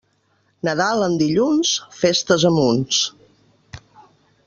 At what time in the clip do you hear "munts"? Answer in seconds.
2.59-3.03